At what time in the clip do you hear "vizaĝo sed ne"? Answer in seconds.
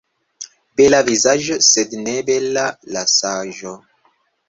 1.09-2.17